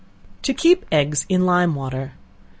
[0.41, 2.13] To Keep Eggs in Lime Water.